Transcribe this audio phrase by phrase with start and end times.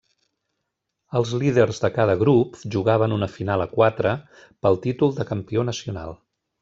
[1.19, 4.15] Els líders de cada grup jugaven una final a quatre
[4.65, 6.17] pel títol de campió nacional.